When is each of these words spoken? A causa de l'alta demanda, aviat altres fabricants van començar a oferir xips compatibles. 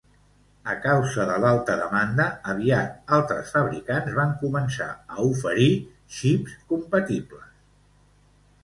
A 0.71 0.73
causa 0.85 1.25
de 1.31 1.35
l'alta 1.43 1.75
demanda, 1.81 2.25
aviat 2.55 3.13
altres 3.19 3.53
fabricants 3.57 4.17
van 4.21 4.35
començar 4.41 4.89
a 5.15 5.29
oferir 5.29 5.71
xips 6.19 6.59
compatibles. 6.75 7.51